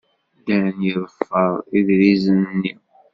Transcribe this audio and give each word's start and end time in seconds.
Dan 0.45 0.67
yeḍfer 0.89 1.53
idrizen-nni. 1.77 2.73